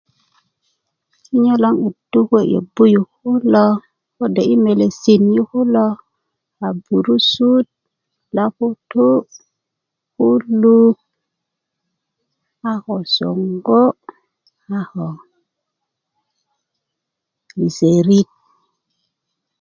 kinyo 1.23 1.53
lo 1.63 1.69
um 1.73 1.81
kur 2.09 2.23
kuwe 2.29 2.41
yobu 2.53 2.85
kode 3.17 3.65
kuwe 4.15 4.41
melesin 4.65 5.23
yu 5.35 5.43
kulo 5.51 5.85
a 6.65 6.67
burusut 6.83 7.67
loputú 8.35 9.07
puluk 10.15 10.97
a 12.71 12.73
ko 12.83 12.95
songo 13.15 13.81
a 14.77 14.79
ko 14.91 15.07
liserit 17.57 18.29